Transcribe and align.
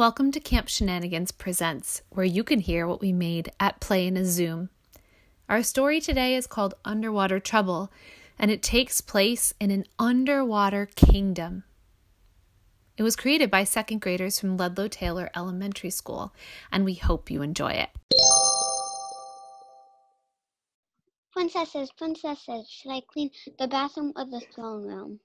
Welcome 0.00 0.32
to 0.32 0.40
Camp 0.40 0.66
Shenanigans 0.66 1.30
Presents, 1.30 2.00
where 2.08 2.24
you 2.24 2.42
can 2.42 2.60
hear 2.60 2.86
what 2.86 3.02
we 3.02 3.12
made 3.12 3.52
at 3.60 3.80
Play 3.80 4.06
in 4.06 4.16
a 4.16 4.24
Zoom. 4.24 4.70
Our 5.46 5.62
story 5.62 6.00
today 6.00 6.36
is 6.36 6.46
called 6.46 6.72
Underwater 6.86 7.38
Trouble, 7.38 7.92
and 8.38 8.50
it 8.50 8.62
takes 8.62 9.02
place 9.02 9.52
in 9.60 9.70
an 9.70 9.84
underwater 9.98 10.86
kingdom. 10.86 11.64
It 12.96 13.02
was 13.02 13.14
created 13.14 13.50
by 13.50 13.64
second 13.64 14.00
graders 14.00 14.40
from 14.40 14.56
Ludlow 14.56 14.88
Taylor 14.88 15.28
Elementary 15.36 15.90
School, 15.90 16.32
and 16.72 16.86
we 16.86 16.94
hope 16.94 17.30
you 17.30 17.42
enjoy 17.42 17.72
it. 17.72 17.90
Princesses, 21.30 21.92
princesses, 21.92 22.70
should 22.70 22.92
I 22.92 23.02
clean 23.06 23.32
the 23.58 23.68
bathroom 23.68 24.14
or 24.16 24.24
the 24.24 24.40
throne 24.54 24.86
room? 24.86 25.20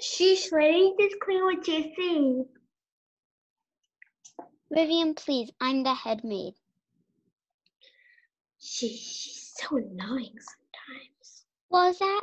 She's 0.00 0.50
ready 0.50 0.94
to 0.98 1.18
clean 1.22 1.44
what 1.44 1.68
you 1.68 1.92
see. 1.94 2.59
Vivian, 4.72 5.14
please, 5.14 5.50
I'm 5.60 5.82
the 5.82 5.94
head 5.94 6.22
maid. 6.22 6.54
She, 8.60 8.88
she's 8.88 9.52
so 9.56 9.76
annoying 9.76 10.34
sometimes. 10.38 11.44
What 11.68 11.88
was 11.88 11.98
that? 11.98 12.22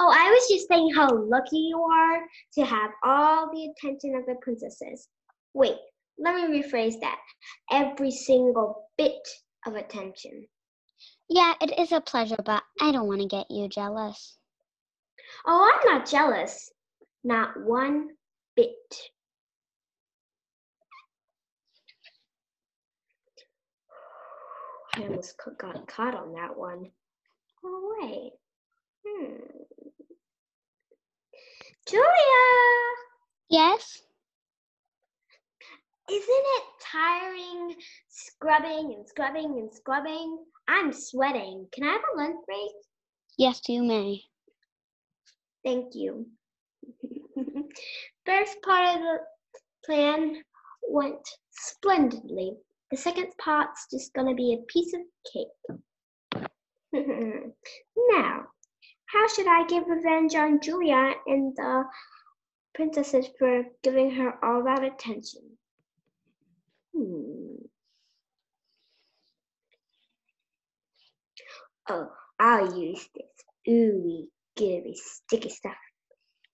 Oh, 0.00 0.10
I 0.10 0.30
was 0.30 0.48
just 0.48 0.68
saying 0.68 0.92
how 0.94 1.08
lucky 1.08 1.58
you 1.58 1.80
are 1.80 2.20
to 2.54 2.64
have 2.64 2.90
all 3.04 3.50
the 3.52 3.70
attention 3.70 4.16
of 4.16 4.26
the 4.26 4.34
princesses. 4.42 5.08
Wait, 5.54 5.76
let 6.18 6.34
me 6.34 6.60
rephrase 6.60 7.00
that. 7.00 7.18
Every 7.70 8.10
single 8.10 8.88
bit 8.98 9.26
of 9.66 9.76
attention. 9.76 10.46
Yeah, 11.30 11.54
it 11.60 11.78
is 11.78 11.92
a 11.92 12.00
pleasure, 12.00 12.36
but 12.44 12.62
I 12.80 12.92
don't 12.92 13.08
want 13.08 13.20
to 13.20 13.28
get 13.28 13.50
you 13.50 13.68
jealous. 13.68 14.36
Oh, 15.46 15.70
I'm 15.72 15.94
not 15.94 16.08
jealous. 16.08 16.70
Not 17.22 17.58
one 17.64 18.08
bit. 18.56 18.74
I 24.96 25.02
almost 25.02 25.34
got 25.58 25.88
caught 25.88 26.14
on 26.14 26.32
that 26.34 26.56
one. 26.56 26.90
Oh, 27.64 27.96
wait. 28.00 28.32
Hmm. 29.04 29.64
Julia! 31.88 32.04
Yes? 33.50 34.02
Isn't 36.08 36.24
it 36.28 36.62
tiring 36.80 37.74
scrubbing 38.08 38.94
and 38.94 39.08
scrubbing 39.08 39.58
and 39.58 39.74
scrubbing? 39.74 40.44
I'm 40.68 40.92
sweating. 40.92 41.66
Can 41.72 41.84
I 41.84 41.92
have 41.92 42.02
a 42.14 42.16
lunch 42.16 42.36
break? 42.46 42.72
Yes, 43.36 43.60
you 43.68 43.82
may. 43.82 44.22
Thank 45.64 45.94
you. 45.94 46.26
First 48.26 48.62
part 48.62 48.96
of 48.96 49.02
the 49.02 49.18
plan 49.84 50.42
went 50.88 51.26
splendidly. 51.50 52.58
The 52.90 52.96
second 52.96 53.32
part's 53.38 53.86
just 53.90 54.12
gonna 54.14 54.34
be 54.34 54.54
a 54.54 54.64
piece 54.66 54.94
of 54.94 55.00
cake. 55.32 56.48
now, 56.92 58.46
how 59.06 59.28
should 59.28 59.46
I 59.46 59.66
give 59.66 59.86
revenge 59.86 60.34
on 60.34 60.60
Julia 60.60 61.14
and 61.26 61.54
the 61.56 61.84
princesses 62.74 63.26
for 63.38 63.64
giving 63.82 64.10
her 64.12 64.44
all 64.44 64.64
that 64.64 64.84
attention? 64.84 65.56
Hmm. 66.94 67.56
Oh, 71.88 72.10
I'll 72.38 72.78
use 72.78 73.08
this 73.14 73.44
ooey 73.68 74.28
gooey 74.56 74.94
sticky 74.96 75.48
stuff 75.50 75.76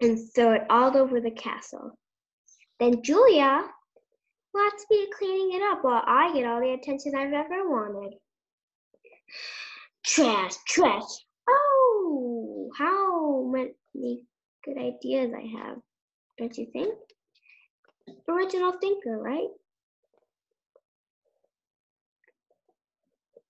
and 0.00 0.18
throw 0.34 0.54
it 0.54 0.62
all 0.70 0.96
over 0.96 1.20
the 1.20 1.30
castle. 1.30 1.98
Then 2.78 3.02
Julia 3.02 3.68
to 4.80 4.86
be 4.88 5.12
cleaning 5.16 5.52
it 5.54 5.62
up 5.62 5.84
while 5.84 6.02
I 6.06 6.32
get 6.32 6.46
all 6.46 6.60
the 6.60 6.72
attention 6.72 7.14
I've 7.14 7.32
ever 7.32 7.68
wanted. 7.68 8.14
Trash, 10.04 10.54
trash. 10.66 11.02
Oh, 11.48 12.70
how 12.76 13.42
many 13.44 14.24
good 14.64 14.78
ideas 14.78 15.32
I 15.36 15.46
have, 15.58 15.76
don't 16.38 16.56
you 16.56 16.66
think? 16.72 16.94
Original 18.28 18.72
thinker, 18.80 19.18
right? 19.18 19.48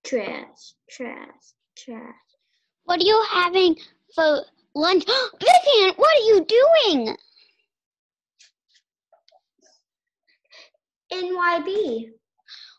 Trash, 0.03 0.73
trash, 0.89 1.53
trash. 1.77 2.15
What 2.83 2.99
are 2.99 3.05
you 3.05 3.23
having 3.29 3.77
for 4.13 4.41
lunch? 4.75 5.05
Vivian, 5.39 5.93
what 5.95 6.17
are 6.17 6.25
you 6.25 6.45
doing? 6.45 7.15
NYB, 11.11 12.11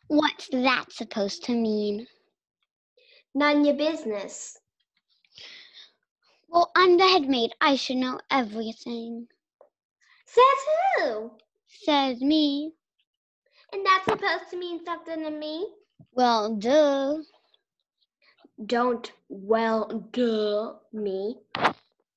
What's 0.08 0.48
that 0.48 0.92
supposed 0.92 1.44
to 1.44 1.52
mean? 1.52 2.06
none 3.34 3.64
your 3.64 3.74
business. 3.74 4.58
Well, 6.48 6.70
I'm 6.76 6.98
the 6.98 7.06
head 7.06 7.28
maid. 7.28 7.52
I 7.60 7.76
should 7.76 7.96
know 7.96 8.18
everything. 8.30 9.26
Says 10.26 10.42
who? 10.98 11.30
Says 11.66 12.20
me. 12.20 12.72
And 13.72 13.84
that's 13.86 14.04
supposed 14.04 14.50
to 14.50 14.58
mean 14.58 14.84
something 14.84 15.24
to 15.24 15.30
me? 15.30 15.66
Well, 16.12 16.56
duh. 16.56 17.18
Don't 18.66 19.10
well 19.28 20.08
duh 20.12 20.74
me. 20.92 21.36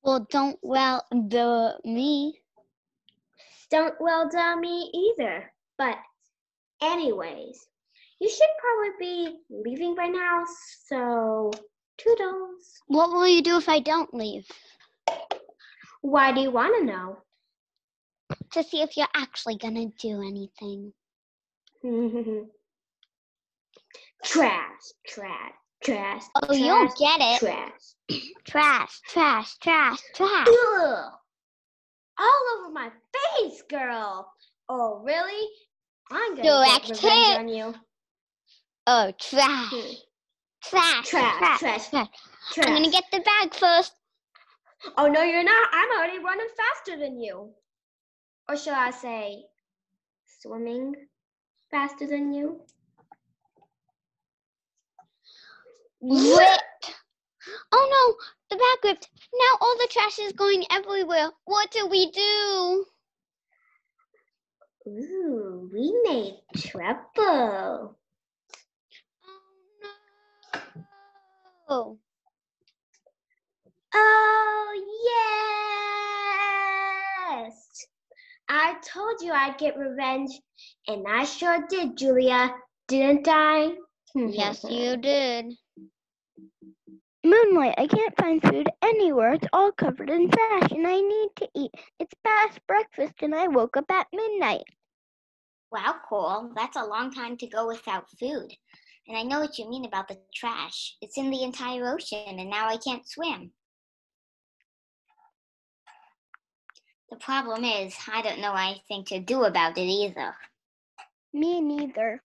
Well, 0.02 0.26
don't 0.30 0.58
well 0.62 1.02
duh 1.28 1.72
me. 1.84 2.40
Don't 3.70 3.94
well 4.00 4.28
duh 4.28 4.56
me 4.56 4.90
either. 5.18 5.50
But 5.78 5.98
anyways, 6.82 7.66
you 8.20 8.30
should 8.30 8.48
probably 8.60 8.90
be 8.98 9.38
leaving 9.50 9.94
by 9.94 10.06
now, 10.06 10.44
so 10.86 11.50
toodles. 11.98 12.82
What 12.86 13.10
will 13.10 13.28
you 13.28 13.42
do 13.42 13.56
if 13.58 13.68
I 13.68 13.80
don't 13.80 14.12
leave? 14.14 14.46
Why 16.00 16.32
do 16.32 16.40
you 16.40 16.50
want 16.50 16.78
to 16.78 16.84
know? 16.84 17.18
To 18.52 18.62
see 18.62 18.80
if 18.80 18.96
you're 18.96 19.06
actually 19.14 19.56
gonna 19.56 19.86
do 20.00 20.22
anything. 20.22 20.92
trash, 24.24 24.82
trash, 25.06 25.52
trash. 25.84 26.22
Oh, 26.42 26.52
you'll 26.54 26.88
trash, 26.88 26.98
get 26.98 27.20
it. 27.20 27.38
Trash. 27.38 27.94
Trash, 28.46 29.00
trash, 29.08 29.56
trash, 29.58 29.98
trash. 30.14 30.46
Ugh. 30.48 31.12
All 32.18 32.42
over 32.58 32.72
my 32.72 32.90
face, 33.38 33.62
girl. 33.68 34.32
Oh, 34.68 35.02
really? 35.04 35.48
I'm 36.10 36.36
gonna 36.36 36.42
Direct 36.42 36.86
get 36.86 37.02
revenge 37.02 37.38
on 37.38 37.48
you. 37.48 37.74
Oh, 38.86 39.12
trash. 39.18 39.70
Hmm. 39.70 39.92
Trash, 40.62 41.08
Trash, 41.08 41.08
trash, 41.08 41.58
trash, 41.58 41.88
trash. 41.90 42.08
Trash. 42.52 42.66
I'm 42.66 42.74
gonna 42.74 42.90
get 42.90 43.04
the 43.12 43.20
bag 43.20 43.54
first. 43.54 43.92
Oh 44.96 45.08
no, 45.08 45.22
you're 45.22 45.44
not. 45.44 45.68
I'm 45.72 45.90
already 45.98 46.18
running 46.18 46.48
faster 46.56 46.98
than 46.98 47.20
you. 47.20 47.50
Or 48.48 48.56
shall 48.56 48.74
I 48.74 48.90
say, 48.90 49.44
swimming 50.40 50.94
faster 51.70 52.06
than 52.06 52.32
you? 52.32 52.60
Ripped. 56.00 56.94
Oh 57.72 57.88
no, 57.90 58.16
the 58.50 58.56
bag 58.56 58.84
ripped. 58.84 59.08
Now 59.34 59.58
all 59.60 59.76
the 59.78 59.88
trash 59.90 60.18
is 60.20 60.32
going 60.32 60.64
everywhere. 60.70 61.30
What 61.46 61.70
do 61.70 61.86
we 61.88 62.10
do? 62.10 62.86
Ooh, 64.88 65.68
we 65.72 65.92
made 66.04 66.40
trouble. 66.56 67.96
Oh 71.68 71.98
no. 71.98 71.98
Oh, 73.92 74.82
yes. 77.42 77.86
I 78.48 78.76
told 78.94 79.20
you 79.22 79.32
I'd 79.32 79.58
get 79.58 79.76
revenge, 79.76 80.30
and 80.86 81.04
I 81.08 81.24
sure 81.24 81.66
did, 81.68 81.96
Julia. 81.96 82.54
Didn't 82.86 83.26
I? 83.28 83.72
Yes, 84.14 84.64
you 84.68 84.96
did. 85.02 85.46
Moonlight, 87.26 87.74
I 87.76 87.88
can't 87.88 88.16
find 88.16 88.40
food 88.40 88.68
anywhere. 88.82 89.32
It's 89.32 89.48
all 89.52 89.72
covered 89.72 90.10
in 90.10 90.30
trash 90.30 90.70
and 90.70 90.86
I 90.86 91.00
need 91.00 91.30
to 91.36 91.48
eat. 91.56 91.72
It's 91.98 92.14
past 92.24 92.60
breakfast 92.68 93.14
and 93.20 93.34
I 93.34 93.48
woke 93.48 93.76
up 93.76 93.90
at 93.90 94.06
midnight. 94.12 94.62
Wow, 95.72 95.96
Cole, 96.08 96.52
that's 96.54 96.76
a 96.76 96.84
long 96.84 97.12
time 97.12 97.36
to 97.38 97.48
go 97.48 97.66
without 97.66 98.08
food. 98.20 98.52
And 99.08 99.18
I 99.18 99.24
know 99.24 99.40
what 99.40 99.58
you 99.58 99.68
mean 99.68 99.84
about 99.84 100.06
the 100.06 100.18
trash. 100.32 100.96
It's 101.00 101.18
in 101.18 101.30
the 101.30 101.42
entire 101.42 101.92
ocean, 101.92 102.38
and 102.38 102.48
now 102.48 102.68
I 102.68 102.76
can't 102.76 103.08
swim. 103.08 103.50
The 107.10 107.16
problem 107.16 107.64
is, 107.64 107.96
I 108.12 108.22
don't 108.22 108.40
know 108.40 108.54
anything 108.54 109.04
to 109.06 109.18
do 109.18 109.44
about 109.44 109.78
it 109.78 109.82
either. 109.82 110.34
Me 111.32 111.60
neither. 111.60 112.22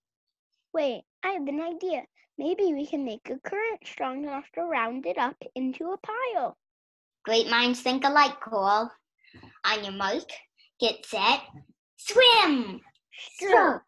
Wait, 0.73 1.03
I 1.23 1.29
have 1.29 1.47
an 1.47 1.59
idea. 1.59 2.03
Maybe 2.37 2.73
we 2.73 2.87
can 2.87 3.05
make 3.05 3.29
a 3.29 3.37
current 3.47 3.85
strong 3.85 4.23
enough 4.23 4.45
to 4.55 4.63
round 4.63 5.05
it 5.05 5.17
up 5.17 5.35
into 5.55 5.91
a 5.91 5.97
pile. 5.97 6.57
Great 7.23 7.49
minds 7.49 7.81
think 7.81 8.03
alike, 8.03 8.39
Cole. 8.41 8.89
On 9.65 9.83
your 9.83 9.93
mark, 9.93 10.29
get 10.79 11.05
set, 11.05 11.41
swim, 11.97 12.81
Stroke. 13.13 13.83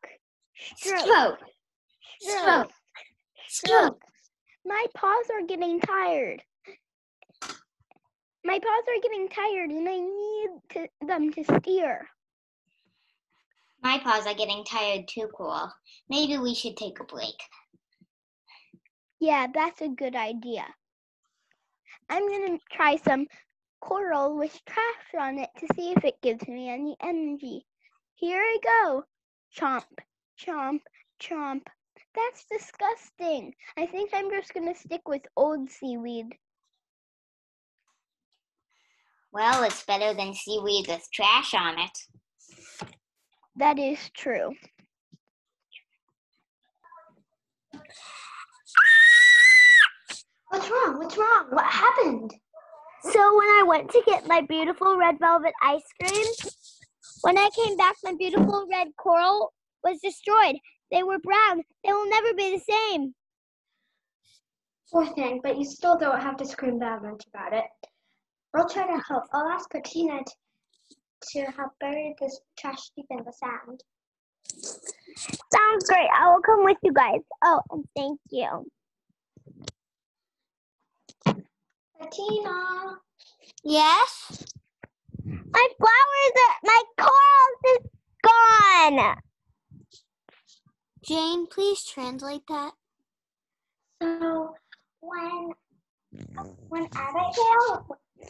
Stroke. 0.56 1.00
stroke, 1.00 1.40
Stroke. 2.22 2.72
stroke. 3.48 4.02
My 4.66 4.86
paws 4.96 5.26
are 5.34 5.46
getting 5.46 5.80
tired. 5.80 6.44
My 8.46 8.60
paws 8.60 8.84
are 8.88 9.02
getting 9.02 9.30
tired 9.30 9.70
and 9.72 9.88
I 9.88 10.00
need 10.00 10.50
to, 10.72 11.08
them 11.08 11.32
to 11.34 11.44
steer. 11.44 12.08
My 13.82 14.00
paws 14.00 14.26
are 14.28 14.34
getting 14.34 14.64
tired 14.64 15.08
too, 15.10 15.28
Coral. 15.28 15.72
Maybe 16.10 16.38
we 16.38 16.54
should 16.54 16.78
take 16.78 17.00
a 17.00 17.04
break. 17.04 17.36
Yeah, 19.24 19.48
that's 19.54 19.80
a 19.80 19.88
good 19.88 20.18
idea. 20.18 20.66
I'm 22.10 22.28
gonna 22.28 22.60
try 22.70 22.98
some 22.98 23.26
coral 23.80 24.36
with 24.36 24.52
trash 24.66 25.14
on 25.18 25.40
it 25.40 25.50
to 25.60 25.68
see 25.76 25.94
if 25.94 26.04
it 26.04 26.22
gives 26.22 26.46
me 26.46 26.68
any 26.68 26.98
energy. 27.02 27.66
Here 28.16 28.42
I 28.42 28.58
go. 28.62 29.04
Chomp, 29.58 29.86
chomp, 30.38 30.82
chomp. 31.22 31.62
That's 32.14 32.44
disgusting. 32.52 33.54
I 33.78 33.86
think 33.86 34.10
I'm 34.14 34.30
just 34.30 34.54
gonna 34.54 34.76
stick 34.76 35.08
with 35.08 35.22
old 35.38 35.70
seaweed. 35.70 36.36
Well, 39.32 39.64
it's 39.64 39.86
better 39.86 40.14
than 40.14 40.34
seaweed 40.34 40.90
with 40.90 41.08
trash 41.14 41.54
on 41.54 41.80
it. 41.80 41.98
That 43.56 43.80
is 43.80 44.10
true. 44.10 44.54
What's 50.54 50.70
wrong? 50.70 51.00
What's 51.00 51.18
wrong? 51.18 51.48
What 51.50 51.66
happened? 51.66 52.32
So 53.02 53.38
when 53.38 53.48
I 53.48 53.64
went 53.66 53.90
to 53.90 54.04
get 54.06 54.28
my 54.28 54.42
beautiful 54.42 54.96
red 54.98 55.18
velvet 55.18 55.52
ice 55.64 55.82
cream, 56.00 56.26
when 57.22 57.40
I 57.40 57.50
came 57.56 57.76
back, 57.76 57.96
my 58.04 58.14
beautiful 58.20 58.68
red 58.72 58.90
coral 58.96 59.52
was 59.84 59.98
destroyed. 60.04 60.58
They 60.92 61.02
were 61.02 61.18
brown. 61.18 61.64
They 61.84 61.92
will 61.92 62.08
never 62.08 62.36
be 62.36 62.56
the 62.56 62.72
same. 62.72 63.16
Poor 64.92 65.08
thing, 65.16 65.42
but 65.42 65.58
you 65.58 65.66
still 65.66 65.98
don't 65.98 66.22
have 66.22 66.38
to 66.38 66.46
scream 66.46 66.78
that 66.78 67.02
much 67.02 67.26
about 67.34 67.54
it. 67.54 67.66
I'll 68.56 68.70
try 68.70 68.86
to 68.86 69.04
help. 69.08 69.24
I'll 69.34 69.50
ask 69.50 69.68
Katina 69.72 70.20
to 71.32 71.42
help 71.46 71.72
bury 71.80 72.14
this 72.22 72.40
trash 72.60 72.92
deep 72.96 73.08
in 73.10 73.24
the 73.26 73.34
sand. 73.34 73.84
Sounds 75.52 75.90
great. 75.90 76.10
I 76.16 76.32
will 76.32 76.44
come 76.44 76.64
with 76.64 76.78
you 76.84 76.94
guys. 76.94 77.22
Oh, 77.44 77.60
and 77.72 77.84
thank 77.96 78.20
you. 78.30 78.68
Katina! 82.02 83.00
Yes? 83.64 84.46
My 85.26 85.68
flowers 85.78 86.34
are, 86.48 86.56
my 86.64 86.84
corals 86.98 87.62
is 87.66 87.90
gone. 88.24 89.16
Jane, 91.04 91.48
please 91.48 91.84
translate 91.86 92.44
that. 92.48 92.72
So 94.02 94.56
when 95.02 95.50
when 96.70 96.88
Abigail 96.96 97.88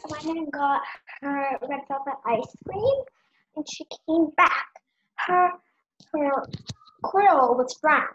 went 0.08 0.24
and 0.24 0.52
got 0.52 0.82
her 1.20 1.58
red 1.68 1.80
velvet 1.88 2.14
ice 2.26 2.56
cream 2.66 3.02
and 3.56 3.66
she 3.68 3.84
came 4.06 4.28
back, 4.36 4.66
her 5.26 5.50
her 6.12 6.30
coral 7.02 7.56
was 7.56 7.74
brown. 7.74 8.08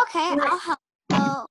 Okay. 0.00 0.36
I'll 0.40 0.58
help. 0.58 0.78
Oh, 1.12 1.46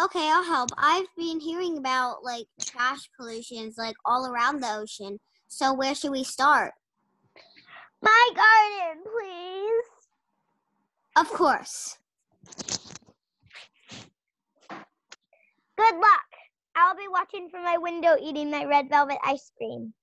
okay, 0.00 0.30
I'll 0.30 0.44
help. 0.44 0.70
I've 0.76 1.06
been 1.16 1.40
hearing 1.40 1.78
about 1.78 2.22
like 2.24 2.46
trash 2.60 3.08
pollutions 3.18 3.76
like 3.78 3.96
all 4.04 4.26
around 4.26 4.60
the 4.62 4.74
ocean. 4.76 5.18
So 5.48 5.72
where 5.74 5.94
should 5.94 6.10
we 6.10 6.24
start? 6.24 6.72
My 8.02 8.28
garden, 8.34 9.04
please. 9.04 9.84
Of 11.16 11.28
course. 11.30 11.98
Good 14.68 15.94
luck. 15.96 16.20
I'll 16.74 16.96
be 16.96 17.08
watching 17.08 17.48
from 17.48 17.64
my 17.64 17.78
window 17.78 18.16
eating 18.20 18.50
my 18.50 18.64
red 18.64 18.88
velvet 18.90 19.18
ice 19.24 19.50
cream. 19.56 19.94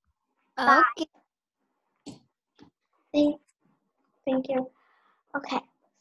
Okay. 0.60 1.08
Thank, 3.14 3.40
thank 4.26 4.50
you. 4.50 4.70
Okay, 5.38 5.60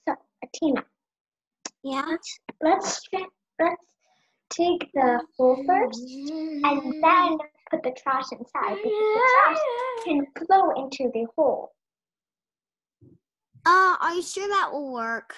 so 0.08 0.14
Atina, 0.44 0.82
Yeah. 1.82 2.16
let's 2.62 3.02
tra- 3.02 3.26
let's 3.62 3.82
take 4.50 4.90
the 4.94 5.20
hole 5.36 5.62
first 5.66 6.00
and 6.00 7.02
then 7.02 7.38
put 7.70 7.82
the 7.82 7.94
trash 8.02 8.24
inside 8.32 8.76
because 8.82 9.14
the 9.14 9.28
trash 9.44 9.58
can 10.04 10.26
flow 10.46 10.70
into 10.76 11.10
the 11.14 11.26
hole. 11.36 11.72
Uh, 13.64 13.96
are 14.00 14.14
you 14.14 14.22
sure 14.22 14.48
that 14.48 14.70
will 14.72 14.92
work? 14.92 15.34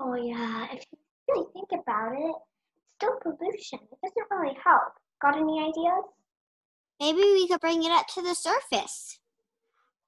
Oh 0.00 0.14
yeah, 0.14 0.66
if 0.72 0.84
you 0.90 0.98
really 1.28 1.46
think 1.52 1.68
about 1.82 2.12
it, 2.12 2.34
it's 2.76 2.94
still 2.96 3.18
pollution. 3.22 3.80
It 3.92 3.98
doesn't 4.02 4.30
really 4.30 4.56
help. 4.64 4.92
Got 5.20 5.36
any 5.36 5.60
ideas? 5.60 6.04
Maybe 7.00 7.18
we 7.18 7.48
could 7.48 7.60
bring 7.60 7.84
it 7.84 7.90
up 7.90 8.06
to 8.14 8.22
the 8.22 8.34
surface. 8.34 9.18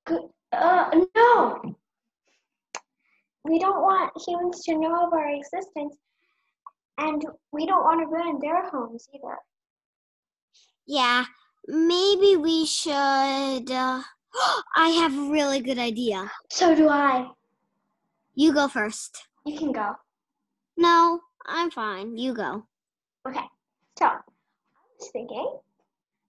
Good. 0.06 0.22
Uh, 0.52 0.90
no. 1.14 1.76
We 3.44 3.58
don't 3.58 3.82
want 3.82 4.12
humans 4.26 4.62
to 4.64 4.76
know 4.76 5.06
of 5.06 5.12
our 5.12 5.30
existence, 5.30 5.96
and 7.00 7.24
we 7.52 7.66
don't 7.66 7.82
want 7.82 8.00
to 8.00 8.06
ruin 8.06 8.38
their 8.40 8.68
homes 8.70 9.08
either. 9.14 9.36
Yeah, 10.86 11.24
maybe 11.66 12.36
we 12.36 12.66
should. 12.66 13.70
Uh, 13.70 14.02
I 14.76 14.88
have 15.00 15.16
a 15.16 15.30
really 15.30 15.60
good 15.60 15.78
idea. 15.78 16.30
So 16.50 16.74
do 16.74 16.88
I. 16.88 17.28
You 18.34 18.52
go 18.52 18.68
first. 18.68 19.26
You 19.46 19.58
can 19.58 19.72
go. 19.72 19.94
No, 20.76 21.20
I'm 21.46 21.70
fine. 21.70 22.16
You 22.16 22.34
go. 22.34 22.64
Okay. 23.26 23.46
So 23.98 24.06
I 24.06 24.18
was 24.98 25.10
thinking 25.12 25.58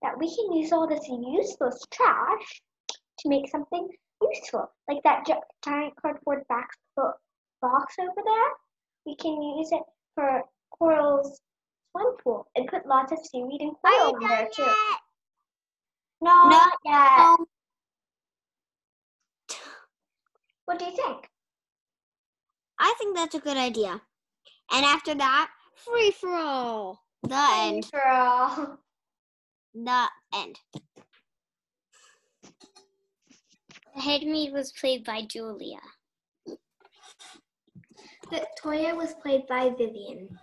that 0.02 0.18
we 0.18 0.34
can 0.34 0.54
use 0.54 0.72
all 0.72 0.88
this 0.88 1.08
useless 1.08 1.86
trash 1.92 2.62
to 3.20 3.30
make 3.30 3.50
something 3.50 3.88
useful, 4.22 4.72
like 4.90 5.04
that 5.04 5.26
giant 5.64 5.96
cardboard 6.02 6.44
box 6.48 6.76
box 7.62 7.96
over 8.00 8.12
there. 8.16 8.52
We 9.06 9.16
can 9.16 9.42
use 9.42 9.72
it 9.72 9.84
for 10.16 10.44
corals 10.82 11.40
swim 11.92 12.16
pool 12.24 12.48
and 12.56 12.68
put 12.68 12.88
lots 12.88 13.12
of 13.12 13.20
seaweed 13.24 13.62
and 13.62 13.74
coral 13.84 14.16
in 14.16 14.28
there 14.28 14.48
too. 14.52 14.64
No, 16.22 16.32
No. 16.44 16.50
not 16.50 16.74
yet. 16.84 17.10
Oh, 17.20 17.46
What 20.66 20.80
do 20.80 20.86
you 20.86 20.92
think? 20.96 21.30
I 22.80 22.94
think 22.98 23.16
that's 23.16 23.36
a 23.36 23.40
good 23.40 23.58
idea. 23.58 24.02
And 24.72 24.86
after 24.86 25.14
that, 25.14 25.52
free 25.76 26.12
for 26.12 26.34
all. 26.34 27.04
The 27.24 27.48
end. 27.60 27.92
Girl. 27.92 28.80
The 29.76 30.06
end. 30.34 30.60
Headmaid 33.96 34.52
was 34.54 34.72
played 34.72 35.04
by 35.04 35.24
Julia. 35.24 35.80
Victoria 38.32 38.96
was 38.96 39.14
played 39.22 39.46
by 39.48 39.70
Vivian. 39.78 40.40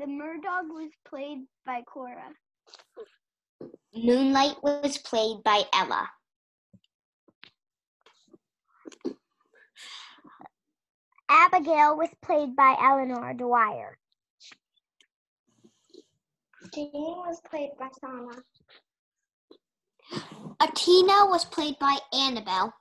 The 0.00 0.06
Murdog 0.06 0.68
was 0.70 0.90
played 1.06 1.40
by 1.66 1.82
Cora. 1.82 2.32
Moonlight 3.94 4.56
was 4.62 4.96
played 4.96 5.42
by 5.44 5.64
Ella. 5.74 6.08
Abigail 11.28 11.98
was 11.98 12.08
played 12.22 12.56
by 12.56 12.78
Eleanor 12.80 13.34
Dwyer. 13.34 13.98
Jean 16.72 16.90
was 16.94 17.42
played 17.50 17.72
by 17.78 17.88
Sana. 18.00 18.42
Atina 20.62 21.28
was 21.28 21.44
played 21.44 21.78
by 21.78 21.98
Annabelle. 22.14 22.72